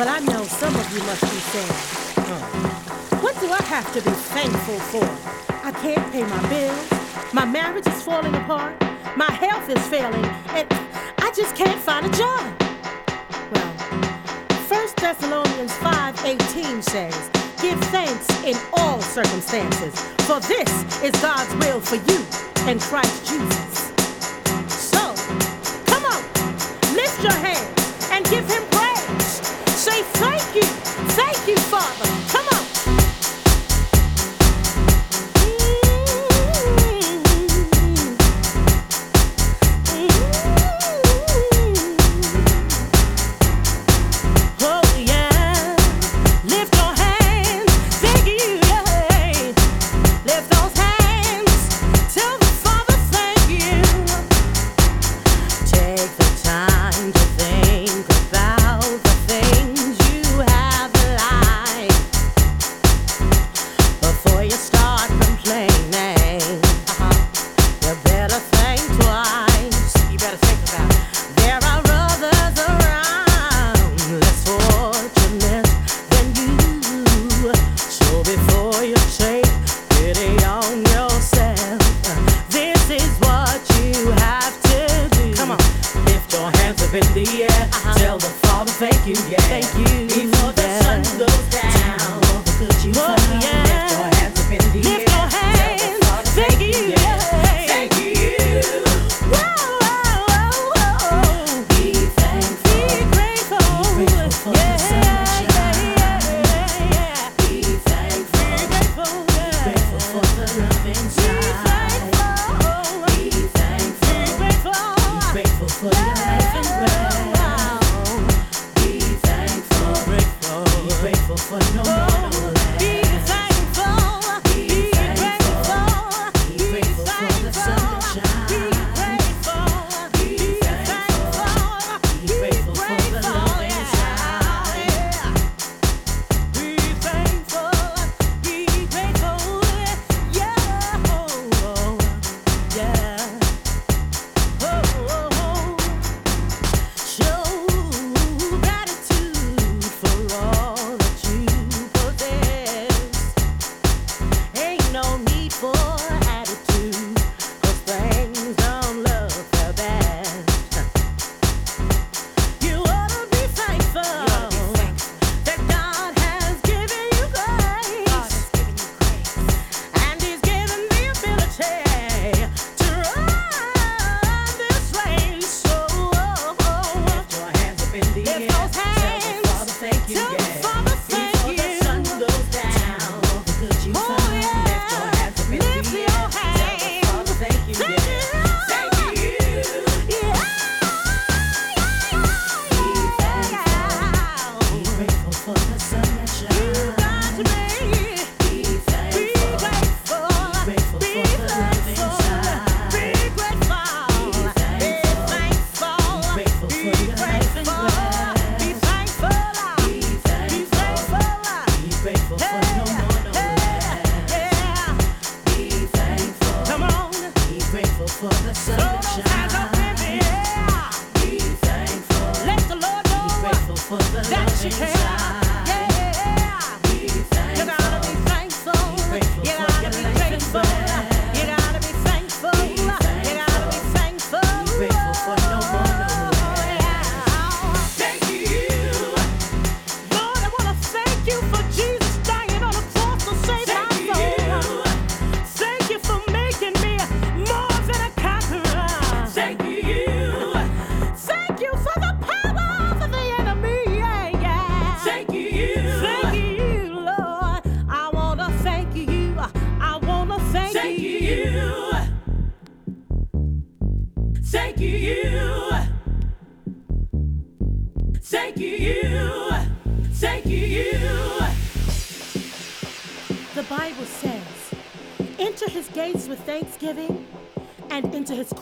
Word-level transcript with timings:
Well, 0.00 0.08
I 0.08 0.20
know 0.20 0.44
some 0.44 0.74
of 0.74 0.96
you 0.96 1.02
must 1.04 1.20
be 1.20 1.40
saying, 1.52 1.72
what 3.20 3.38
do 3.38 3.52
I 3.52 3.62
have 3.64 3.86
to 3.92 4.00
be 4.00 4.10
thankful 4.32 4.78
for? 4.78 5.04
I 5.62 5.72
can't 5.72 6.10
pay 6.10 6.22
my 6.22 6.48
bills, 6.48 7.34
my 7.34 7.44
marriage 7.44 7.86
is 7.86 8.02
falling 8.02 8.34
apart, 8.34 8.80
my 9.14 9.30
health 9.30 9.68
is 9.68 9.86
failing, 9.88 10.24
and 10.56 10.66
I 11.18 11.30
just 11.36 11.54
can't 11.54 11.78
find 11.78 12.06
a 12.06 12.16
job. 12.16 12.62
Well, 13.52 13.72
1 14.70 14.88
Thessalonians 14.96 15.72
5:18 15.72 16.82
says, 16.82 17.30
Give 17.60 17.78
thanks 17.92 18.26
in 18.42 18.56
all 18.72 19.02
circumstances, 19.02 20.00
for 20.24 20.40
this 20.40 20.72
is 21.04 21.12
God's 21.20 21.54
will 21.56 21.78
for 21.78 21.96
you 22.10 22.24
in 22.66 22.80
Christ 22.80 23.28
Jesus. 23.28 23.89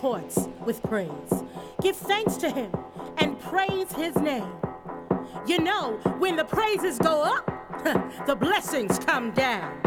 courts 0.08 0.48
with 0.64 0.82
praise. 0.84 1.44
Give 1.82 1.94
thanks 1.94 2.36
to 2.38 2.48
him 2.48 2.72
and 3.18 3.38
praise 3.38 3.92
his 3.92 4.16
name. 4.16 4.50
You 5.46 5.58
know, 5.58 5.98
when 6.18 6.34
the 6.34 6.46
praises 6.46 6.98
go 6.98 7.22
up, 7.24 7.44
the 8.26 8.34
blessings 8.34 8.98
come 8.98 9.32
down. 9.32 9.77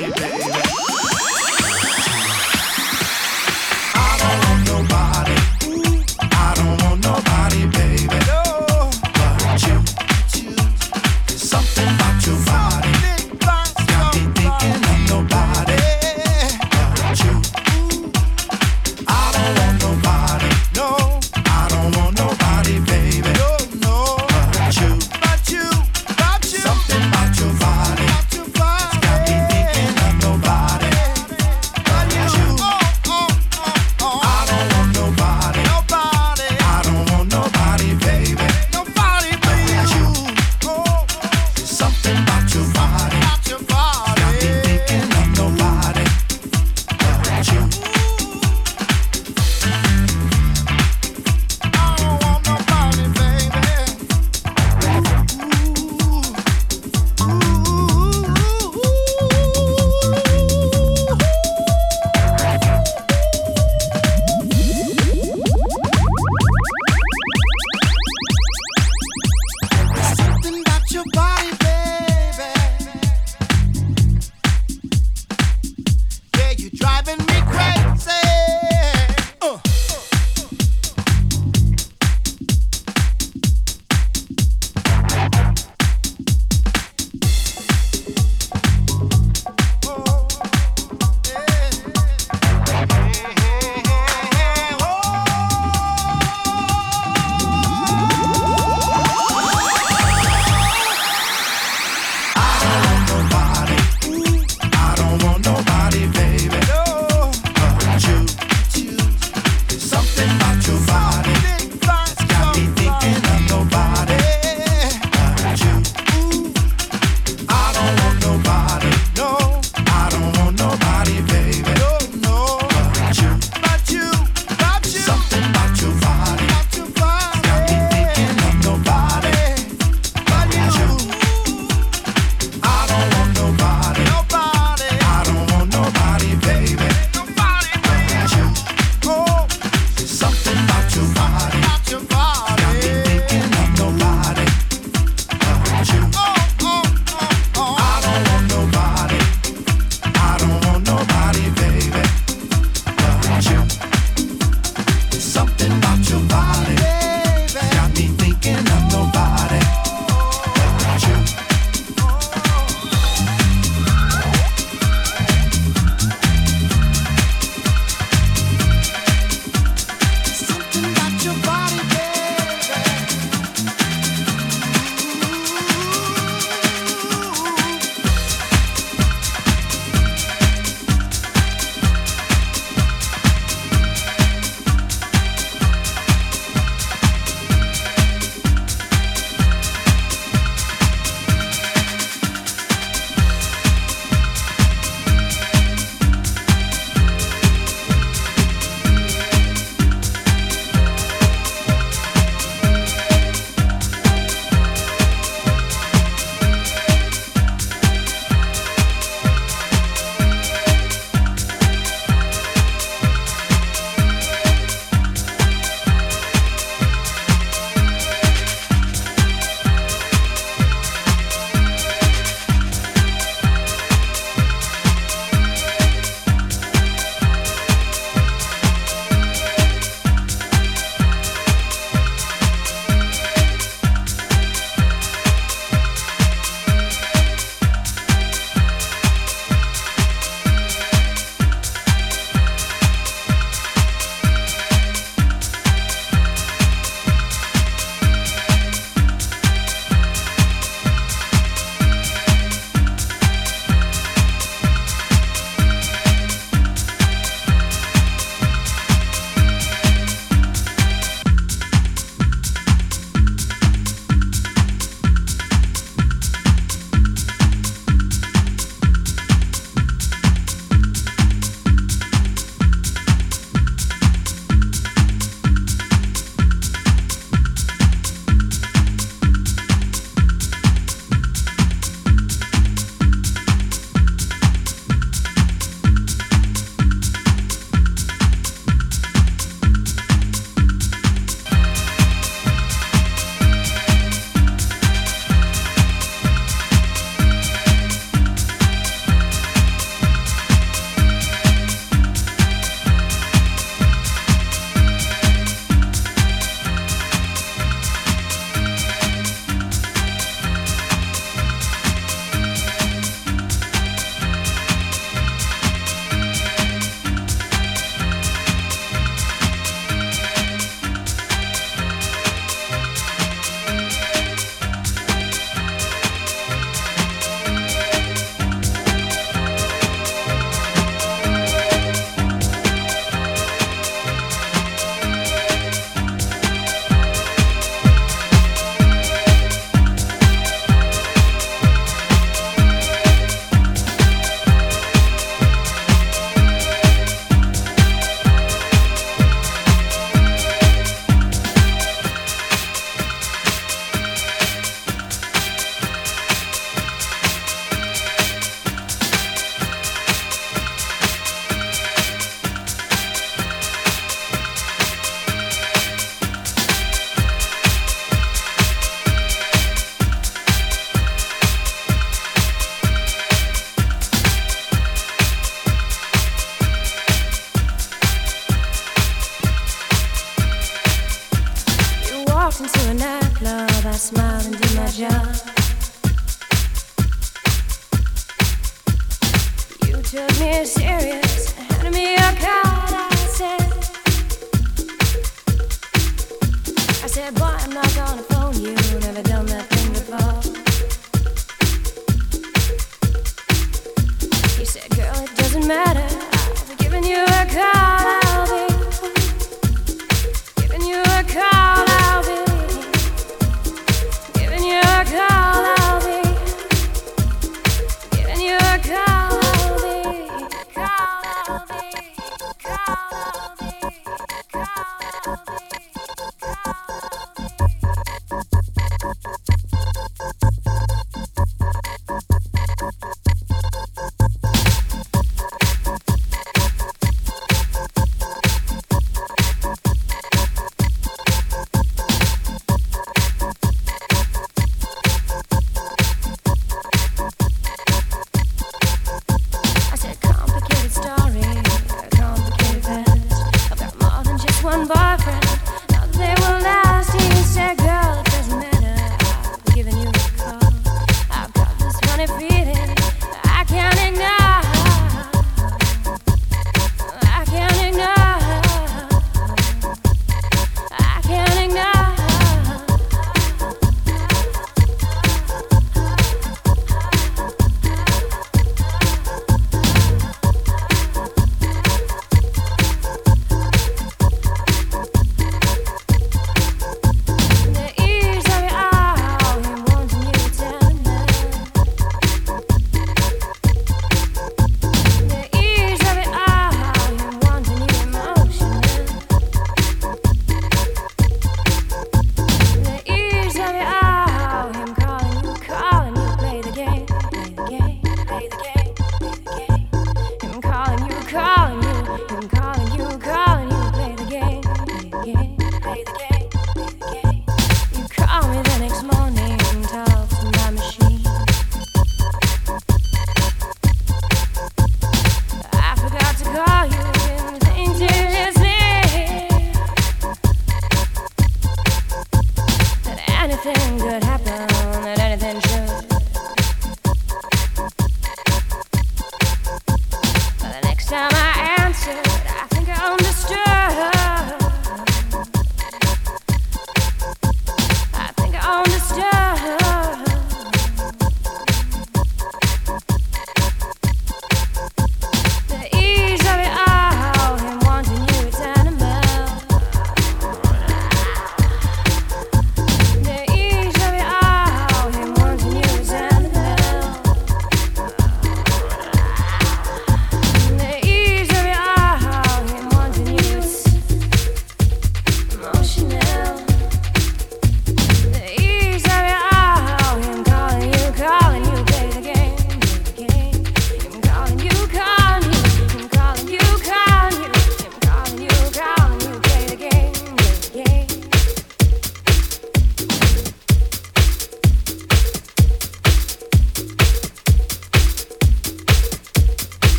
baby. 0.00 0.39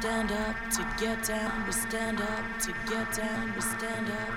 stand 0.00 0.32
up 0.32 0.56
to 0.70 0.86
get 0.98 1.22
down, 1.24 1.66
we 1.66 1.72
stand 1.72 2.22
up 2.22 2.58
to 2.58 2.72
get 2.88 3.12
down, 3.14 3.52
we 3.54 3.60
stand 3.60 4.08
up. 4.08 4.29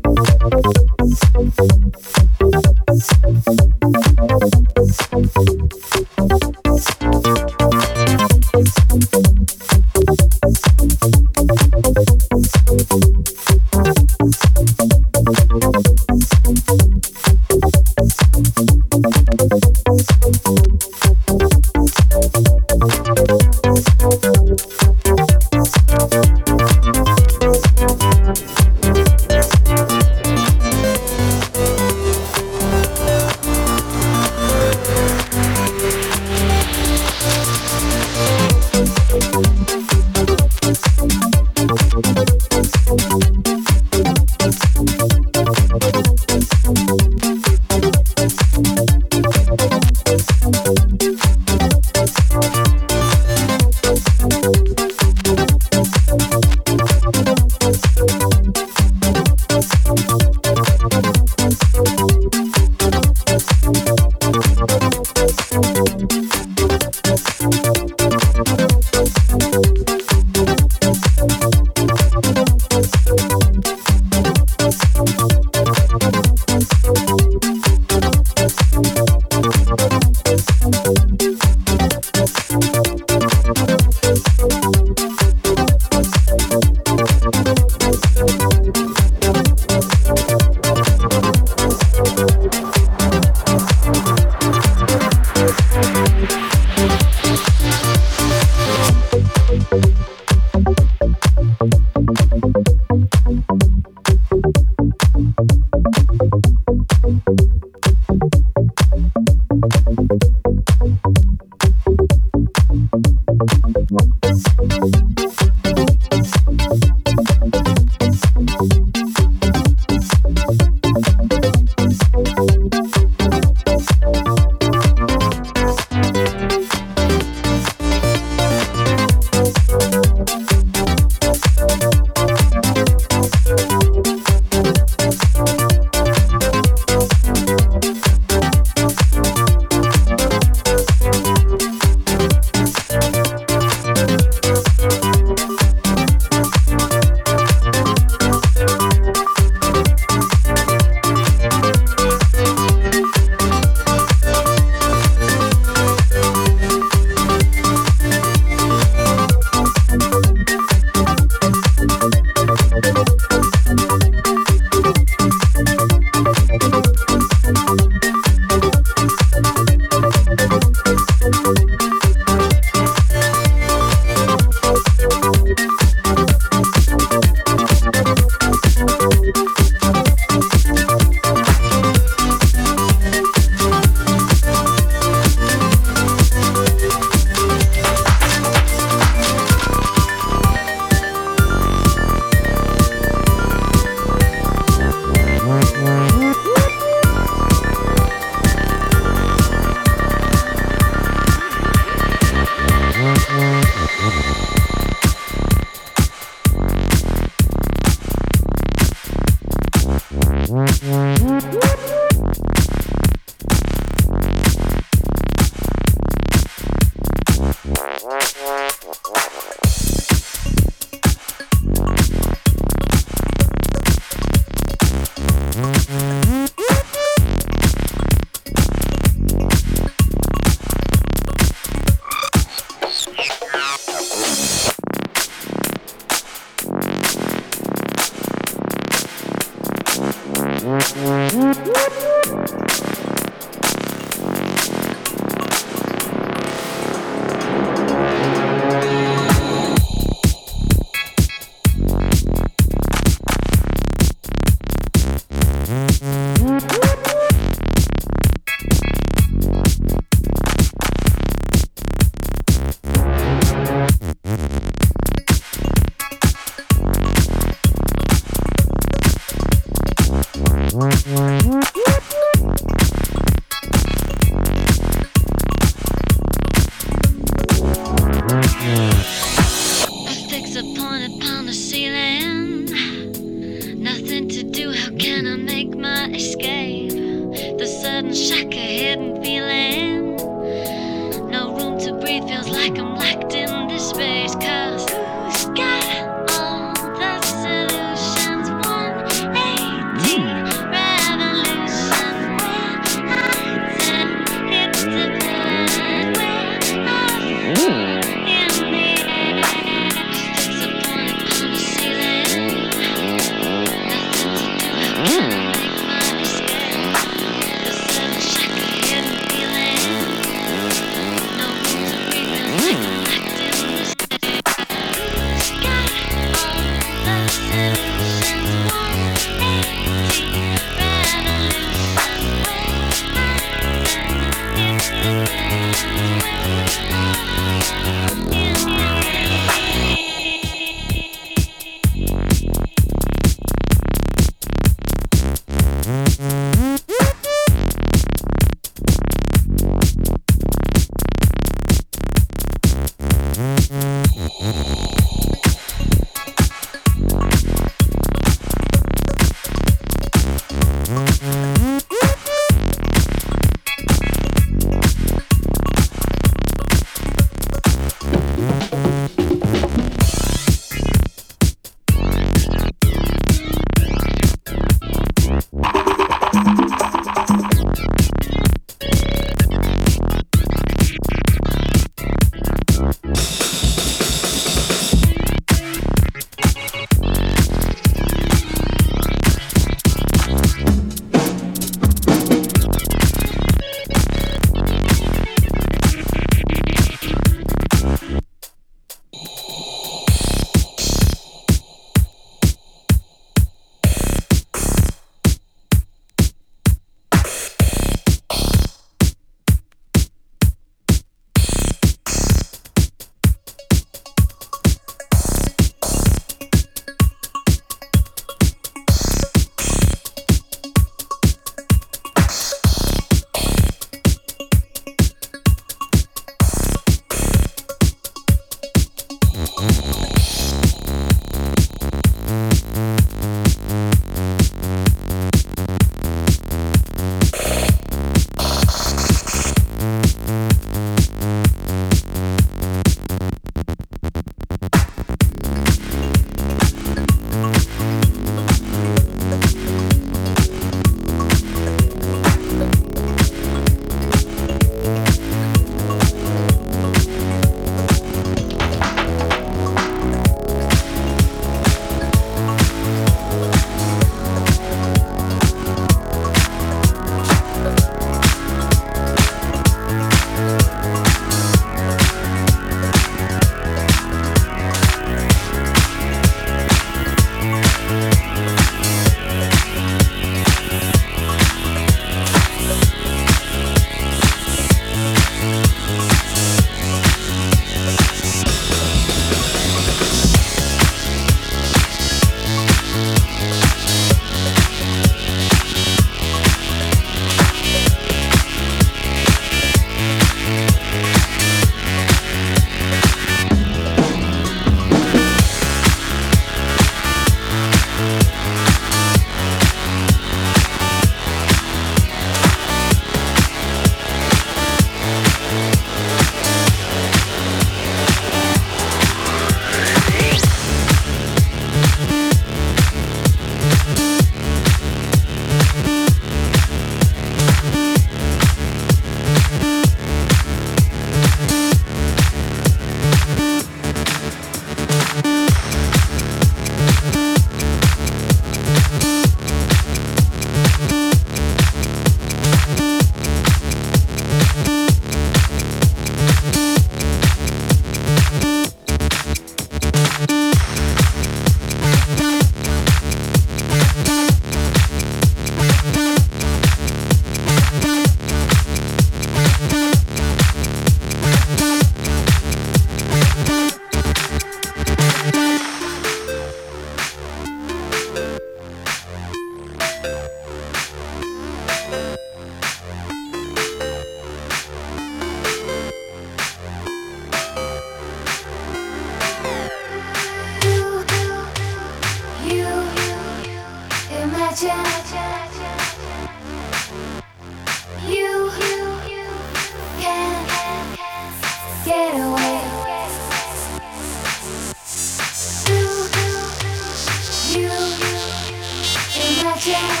Yeah. 599.63 600.00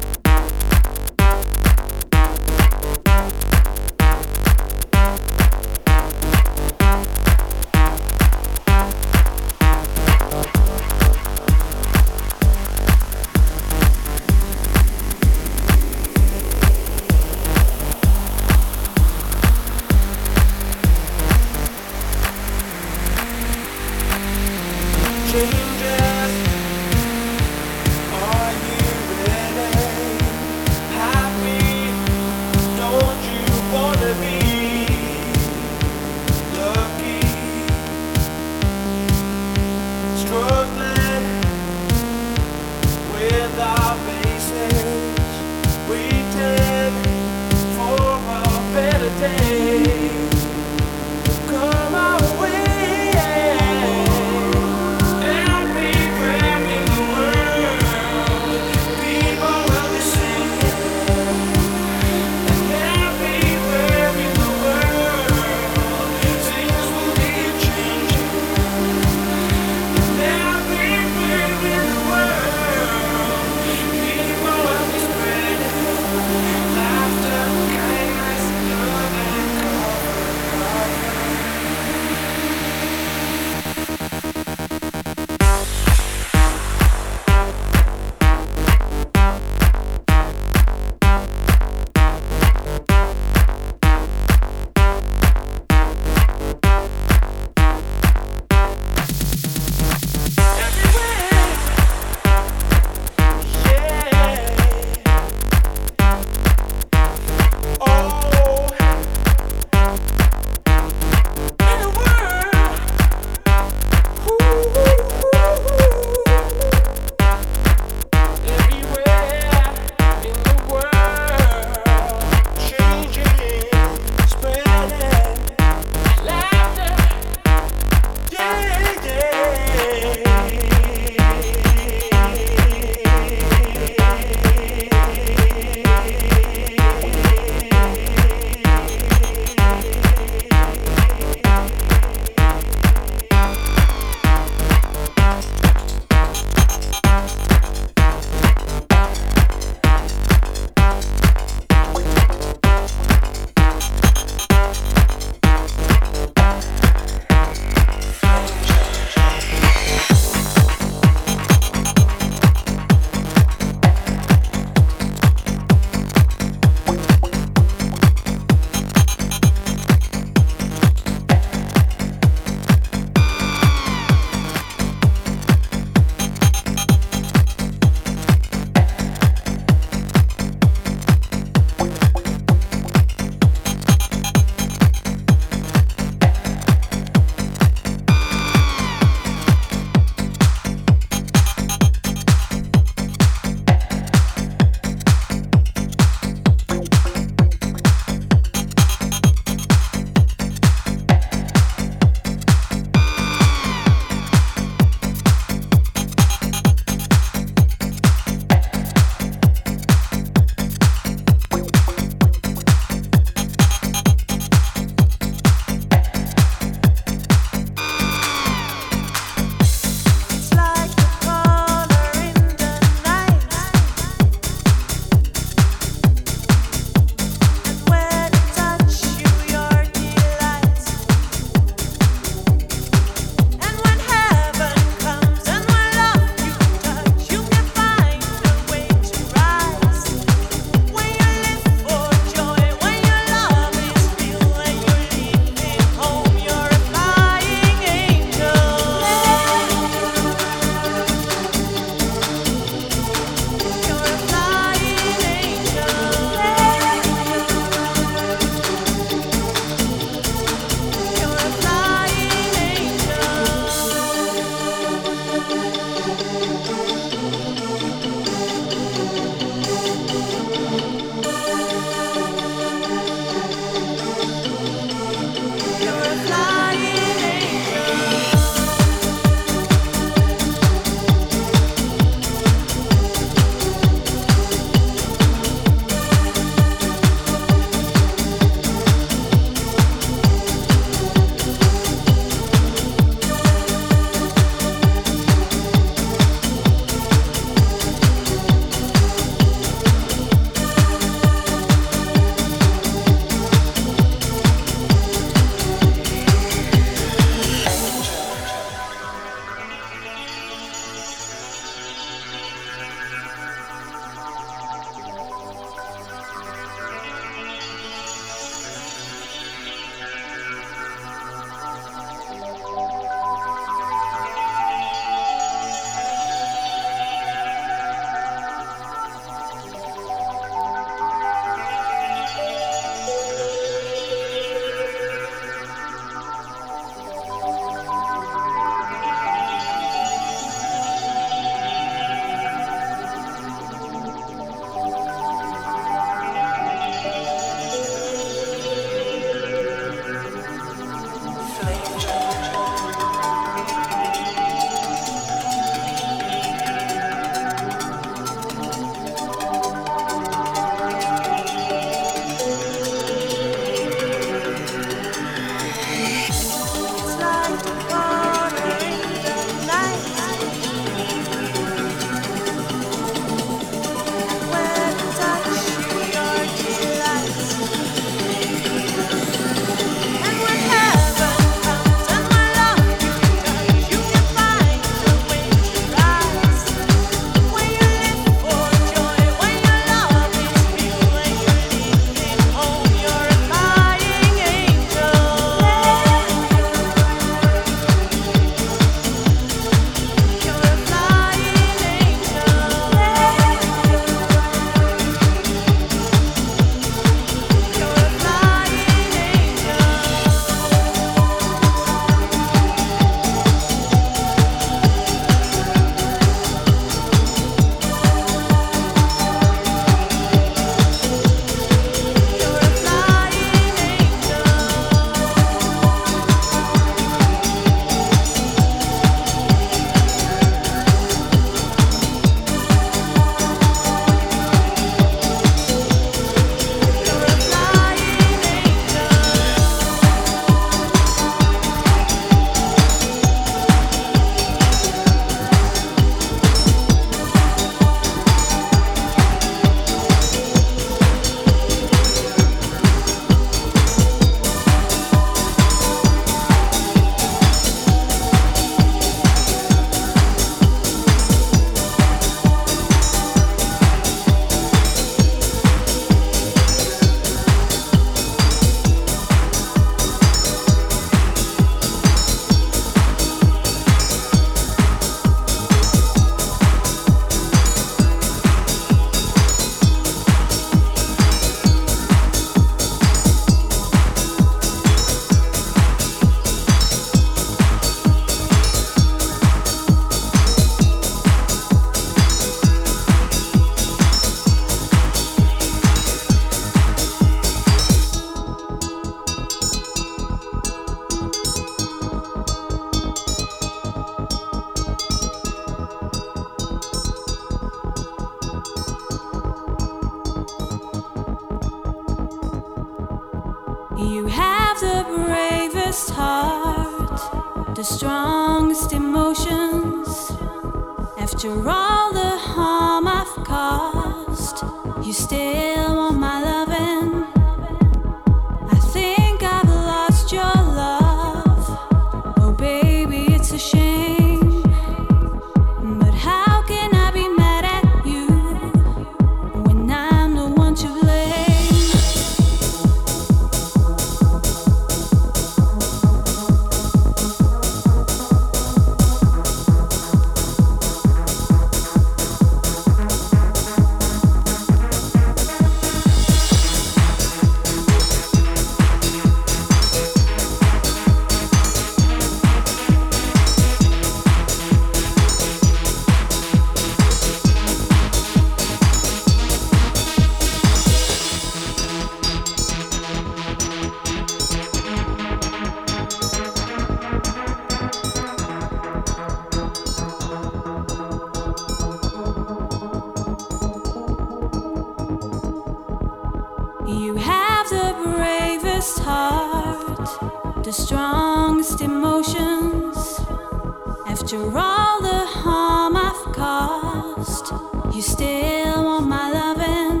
After 594.24 594.58
all 594.58 595.02
the 595.02 595.26
harm 595.26 595.96
I've 595.96 596.32
caused, 596.32 597.52
you 597.94 598.00
still 598.00 598.82
want 598.82 599.06
my 599.06 599.30
loving. 599.30 600.00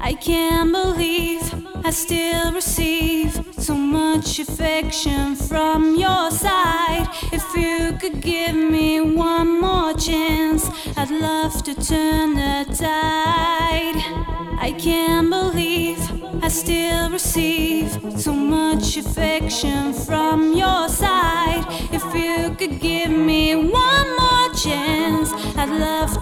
I 0.00 0.14
can't 0.14 0.70
believe 0.70 1.42
I 1.84 1.90
still 1.90 2.52
receive 2.52 3.44
so 3.58 3.74
much 3.74 4.38
affection 4.38 5.34
from 5.34 5.96
your 5.96 6.30
side 6.30 6.77
you 7.58 7.98
could 7.98 8.20
give 8.20 8.54
me 8.54 9.00
one 9.00 9.60
more 9.60 9.92
chance, 9.94 10.68
I'd 10.96 11.10
love 11.10 11.62
to 11.64 11.74
turn 11.74 12.34
the 12.34 12.64
tide. 12.74 13.98
I 14.60 14.74
can't 14.78 15.30
believe 15.30 15.98
I 16.42 16.48
still 16.48 17.10
receive 17.10 17.90
so 18.16 18.32
much 18.32 18.96
affection 18.96 19.92
from 19.92 20.56
your 20.56 20.88
side. 20.88 21.64
If 21.92 22.04
you 22.14 22.54
could 22.56 22.80
give 22.80 23.10
me 23.10 23.54
one 23.56 24.08
more 24.20 24.48
chance, 24.54 25.32
I'd 25.56 25.70
love 25.70 26.17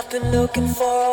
I've 0.00 0.08
been 0.08 0.32
looking 0.32 0.66
for 0.66 1.09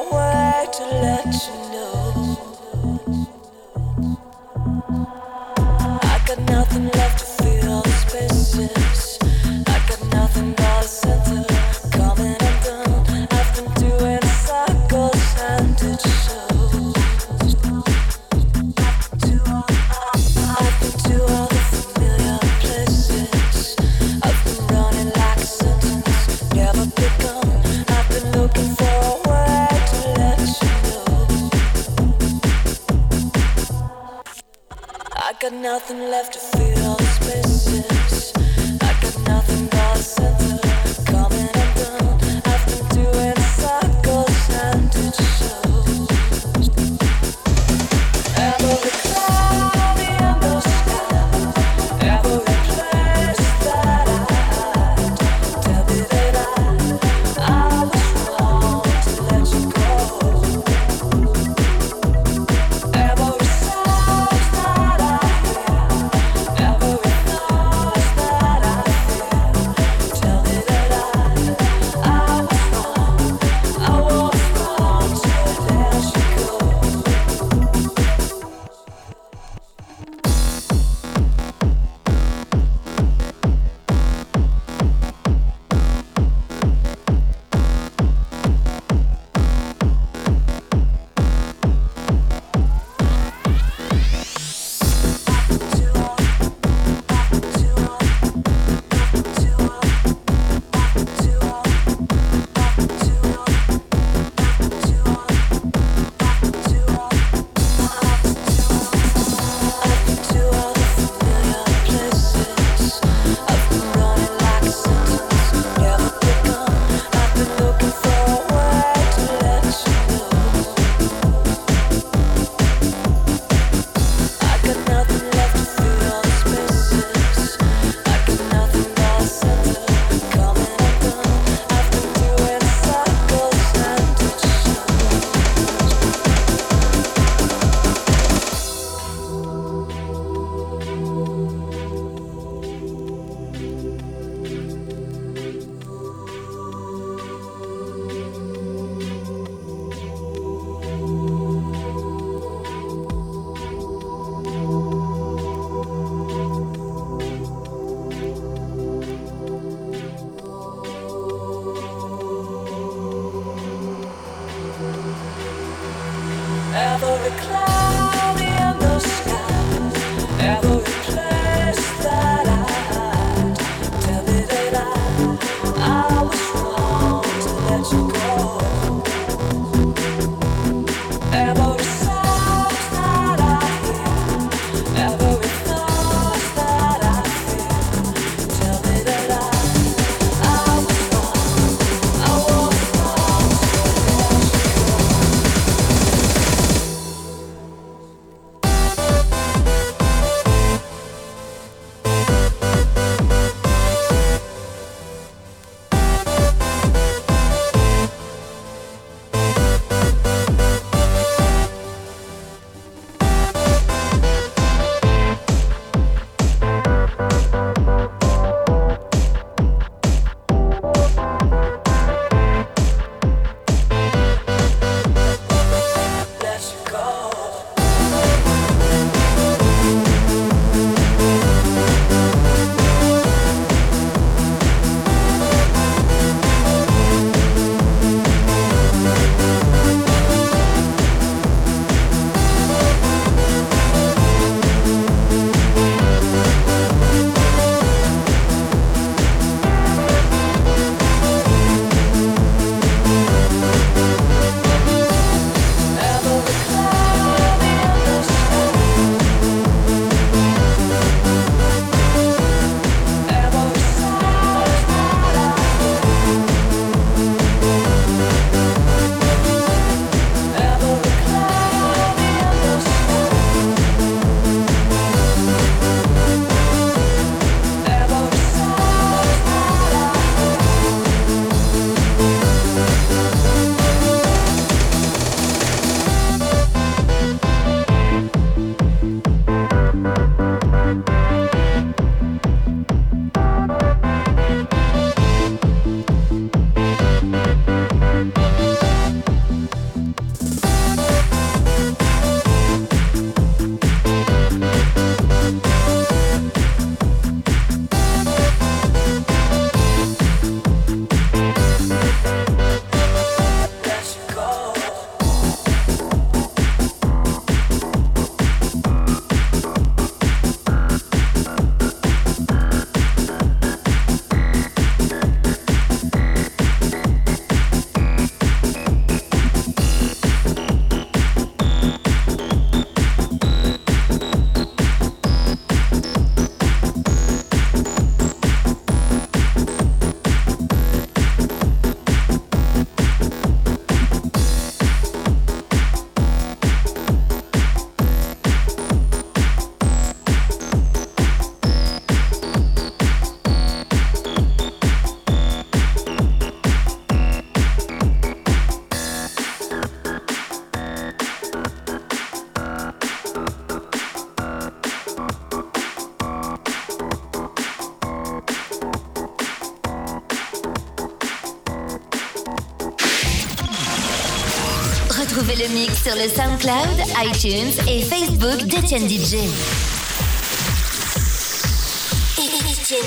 sur 376.07 376.15
le 376.15 376.29
SoundCloud, 376.29 377.03
iTunes 377.25 377.73
et 377.85 378.01
Facebook 378.01 378.63
d'Etienne 378.63 379.09
DJ. 379.09 379.39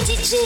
DJ. 0.07 0.37